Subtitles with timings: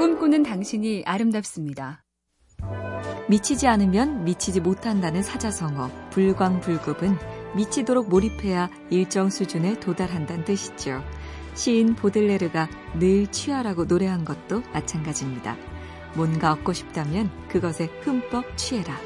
[0.00, 2.02] 꿈꾸는 당신이 아름답습니다.
[3.28, 7.18] 미치지 않으면 미치지 못한다는 사자성어 불광불급은
[7.54, 11.04] 미치도록 몰입해야 일정 수준에 도달한다는 뜻이죠.
[11.52, 15.58] 시인 보들레르가 늘 취하라고 노래한 것도 마찬가지입니다.
[16.14, 18.96] 뭔가 얻고 싶다면 그것에 흠뻑 취해라.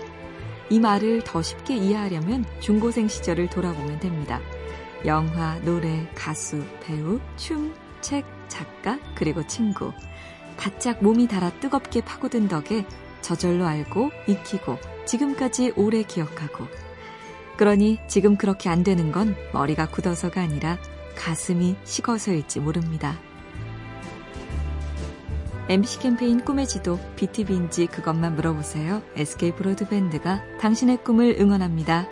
[0.71, 4.41] 이 말을 더 쉽게 이해하려면 중고생 시절을 돌아보면 됩니다.
[5.05, 9.93] 영화, 노래, 가수, 배우, 춤, 책, 작가, 그리고 친구.
[10.57, 12.87] 바짝 몸이 달아 뜨겁게 파고든 덕에
[13.21, 16.67] 저절로 알고 익히고 지금까지 오래 기억하고
[17.57, 20.79] 그러니 지금 그렇게 안 되는 건 머리가 굳어서가 아니라
[21.17, 23.19] 가슴이 식어서일지 모릅니다.
[25.69, 29.03] MC 캠페인 꿈의 지도 BTV인지 그것만 물어보세요.
[29.17, 32.07] SK 브로드밴드가 당신의 꿈을 응원합니다.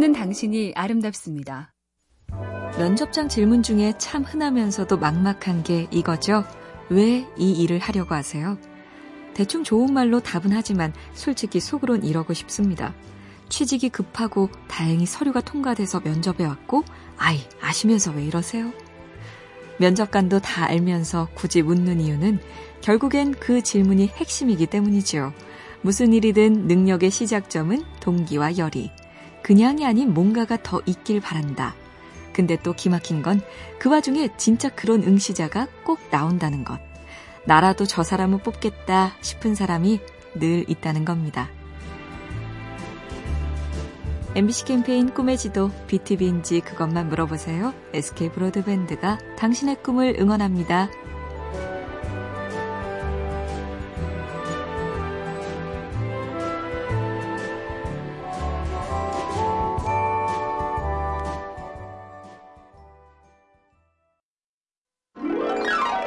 [0.00, 1.74] 꿈꾸는 당신이 아름답습니다.
[2.78, 6.42] 면접장 질문 중에 참 흔하면서도 막막한 게 이거죠.
[6.88, 8.56] 왜 이 일을 하려고 하세요?
[9.34, 12.94] 대충 좋은 말로 답은 하지만 솔직히 속으론 이러고 싶습니다.
[13.50, 16.82] 취직이 급하고 다행히 서류가 통과돼서 면접에 왔고,
[17.18, 18.72] 아이, 아시면서 왜 이러세요?
[19.78, 22.38] 면접관도 다 알면서 굳이 묻는 이유는
[22.80, 25.34] 결국엔 그 질문이 핵심이기 때문이죠.
[25.82, 28.99] 무슨 일이든 능력의 시작점은 동기와 열의.
[29.42, 31.74] 그냥이 아닌 뭔가가 더 있길 바란다.
[32.32, 33.40] 근데 또 기막힌 건
[33.80, 36.78] 그 와중에 진짜 그런 응시자가 꼭 나온다는 것.
[37.46, 40.00] 나라도 저 사람을 뽑겠다 싶은 사람이
[40.34, 41.48] 늘 있다는 겁니다.
[44.36, 47.72] MBC 캠페인 꿈의 지도 BTV인지 그것만 물어보세요.
[47.94, 50.90] SK 브로드밴드가 당신의 꿈을 응원합니다.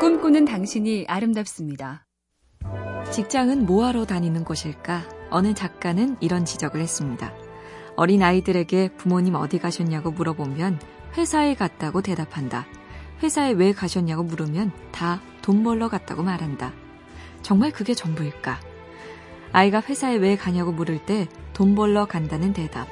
[0.03, 2.05] 꿈꾸는 당신이 아름답습니다.
[3.09, 5.07] 직장은 뭐하러 다니는 곳일까?
[5.29, 7.31] 어느 작가는 이런 지적을 했습니다.
[7.95, 10.81] 어린 아이들에게 부모님 어디 가셨냐고 물어보면
[11.15, 12.65] 회사에 갔다고 대답한다.
[13.23, 16.73] 회사에 왜 가셨냐고 물으면 다 돈 벌러 갔다고 말한다.
[17.41, 18.59] 정말 그게 전부일까?
[19.53, 22.89] 아이가 회사에 왜 가냐고 물을 때 돈 벌러 간다는 대답.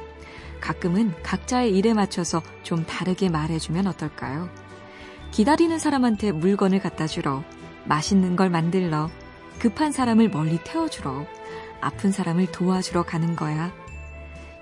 [0.62, 4.50] 가끔은 각자의 일에 맞춰서 좀 다르게 말해주면 어떨까요?
[5.32, 7.44] 기다리는 사람한테 물건을 갖다 주러,
[7.86, 9.10] 맛있는 걸 만들러,
[9.60, 11.26] 급한 사람을 멀리 태워주러,
[11.80, 13.74] 아픈 사람을 도와주러 가는 거야.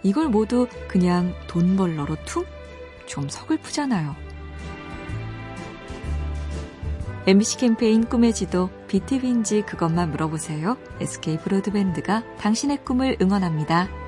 [0.04, 2.46] 이걸 모두 그냥 돈 벌러로 퉁?
[3.06, 4.16] 좀 서글프잖아요.
[7.28, 10.78] MBC 캠페인 꿈의 지도 BTV인지 그것만 물어보세요.
[11.02, 13.99] SK 브로드밴드가 당신의 꿈을 응원합니다.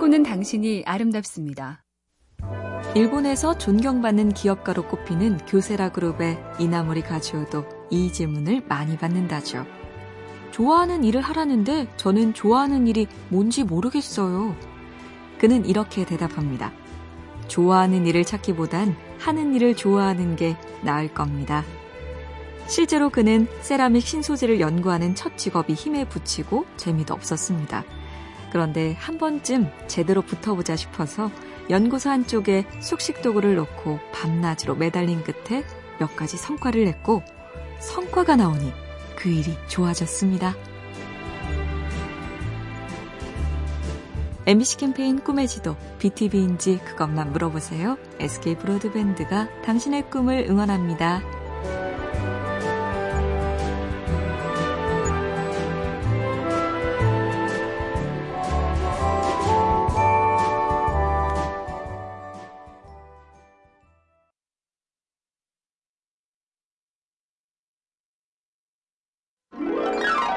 [0.00, 1.84] 꿈꾸는 당신이 아름답습니다.
[2.94, 9.66] 일본에서 존경받는 기업가로 꼽히는 교세라 그룹의 이나모리 가지오도 이 질문을 많이 받는다죠.
[10.52, 14.56] 좋아하는 일을 하라는데 저는 좋아하는 일이 뭔지 모르겠어요.
[15.38, 16.72] 그는 이렇게 대답합니다.
[17.48, 21.62] 좋아하는 일을 찾기보단 하는 일을 좋아하는 게 나을 겁니다.
[22.66, 27.84] 실제로 그는 세라믹 신소재를 연구하는 첫 직업이 힘에 부치고 재미도 없었습니다.
[28.50, 31.30] 그런데 한 번쯤 제대로 붙어보자 싶어서
[31.70, 35.64] 연구소 한쪽에 숙식 도구를 놓고 밤낮으로 매달린 끝에
[35.98, 37.22] 몇 가지 성과를 냈고
[37.78, 38.72] 성과가 나오니
[39.16, 40.54] 그 일이 좋아졌습니다.
[44.46, 47.98] MBC 캠페인 꿈의 지도 BTV인지 그것만 물어보세요.
[48.18, 51.39] SK 브로드밴드가 당신의 꿈을 응원합니다.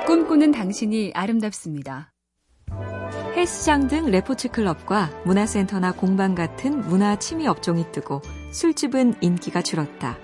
[0.06, 2.12] 꿈꾸는 당신이 아름답습니다.
[3.36, 8.22] 헬스장 등 레포츠 클럽과 문화센터나 공방 같은 문화 취미 업종이 뜨고
[8.52, 10.18] 술집은 인기가 줄었다.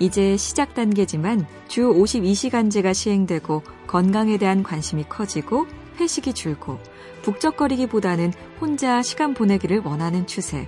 [0.00, 5.66] 이제 시작 단계지만 주 52시간제가 시행되고 건강에 대한 관심이 커지고
[6.00, 6.80] 회식이 줄고
[7.22, 10.66] 북적거리기보다는 혼자 시간 보내기를 원하는 추세.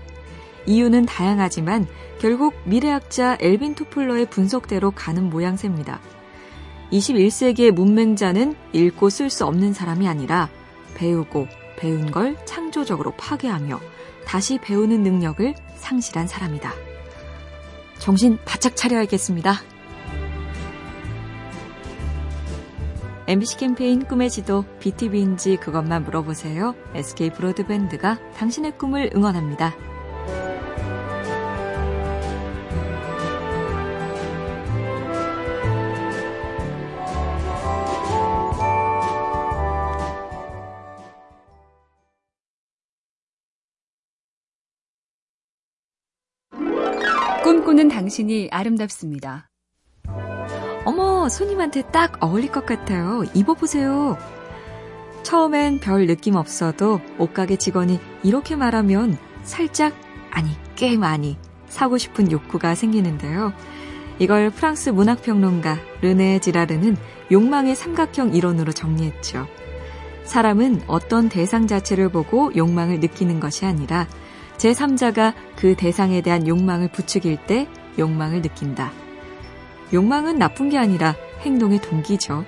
[0.65, 1.87] 이유는 다양하지만
[2.21, 6.01] 결국 미래학자 엘빈 투플러의 분석대로 가는 모양새입니다.
[6.93, 10.49] 21세기의 문맹자는 읽고 쓸 수 없는 사람이 아니라
[10.95, 11.47] 배우고
[11.77, 13.81] 배운 걸 창조적으로 파괴하며
[14.27, 16.73] 다시 배우는 능력을 상실한 사람이다.
[17.99, 19.55] 정신 바짝 차려야겠습니다.
[23.27, 26.75] MBC 캠페인 꿈의 지도 BTV인지 그것만 물어보세요.
[26.95, 29.77] SK 브로드밴드가 당신의 꿈을 응원합니다.
[47.49, 49.49] 꿈꾸는 당신이 아름답습니다.
[50.85, 53.25] 어머, 손님한테 딱 어울릴 것 같아요.
[53.33, 54.19] 입어보세요.
[55.23, 59.95] 처음엔 별 느낌 없어도 옷가게 직원이 이렇게 말하면 살짝,
[60.31, 63.55] 아니, 꽤 많이 사고 싶은 욕구가 생기는데요.
[64.19, 66.99] 이걸 프랑스 문학평론가 르네 지라르는
[67.33, 69.47] 욕망의 삼각형 이론으로 정리했죠.
[70.25, 74.07] 사람은 어떤 대상 자체를 보고 욕망을 느끼는 것이 아니라
[74.59, 77.67] 제3자가 그 대상에 대한 욕망을 부추길 때
[77.99, 78.93] 욕망을 느낀다.
[79.93, 82.45] 욕망은 나쁜 게 아니라 행동의 동기죠.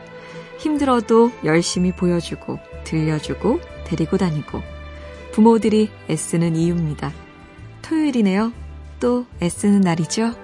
[0.58, 4.60] 힘들어도 열심히 보여주고, 들려주고, 데리고 다니고.
[5.32, 7.12] 부모들이 애쓰는 이유입니다.
[7.82, 8.52] 토요일이네요.
[8.98, 10.34] 또 애쓰는 날이죠.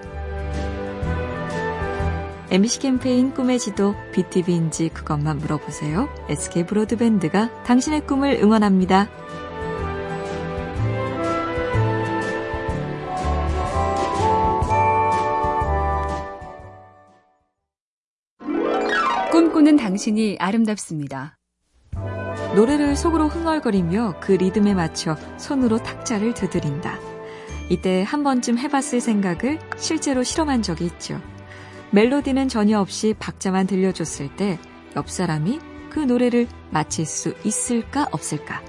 [2.49, 6.09] MBC 캠페인 꿈의 지도 BTV인지 그것만 물어보세요.
[6.29, 9.09] SK 브로드밴드가 당신의 꿈을 응원합니다.
[19.87, 21.38] 당신이 아름답습니다.
[22.56, 26.99] 노래를 속으로 흥얼거리며 그 리듬에 맞춰 손으로 탁자를 두드린다.
[27.71, 31.21] 이때 한 번쯤 해봤을 생각을 실제로 실험한 적이 있죠.
[31.93, 34.59] 멜로디는 전혀 없이 박자만 들려줬을 때
[34.97, 38.62] 옆 사람이 그 노래를 맞힐 수 있을까 없을까.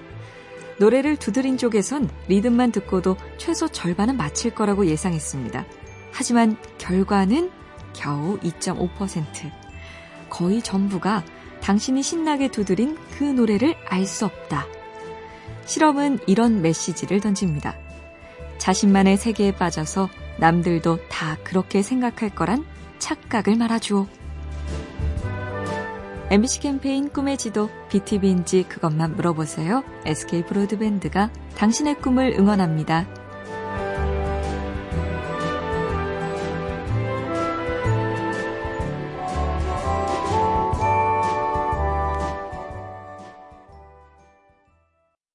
[0.80, 5.66] 노래를 두드린 쪽에선 리듬만 듣고도 최소 절반은 맞힐 거라고 예상했습니다.
[6.12, 7.50] 하지만 결과는
[7.94, 9.67] 겨우 2.5%.
[10.30, 11.24] 거의 전부가
[11.62, 14.66] 당신이 신나게 두드린 그 노래를 알 수 없다.
[15.66, 17.76] 실험은 이런 메시지를 던집니다.
[18.58, 20.10] 자신만의 세계에 빠져서
[20.40, 22.66] 남들도 다 그렇게 생각할 거란
[23.00, 24.08] 착각을 말아주오.
[26.30, 29.84] MBC 캠페인 꿈의 지도 BTV인지 그것만 물어보세요.
[30.06, 33.08] SK 브로드밴드가 당신의 꿈을 응원합니다.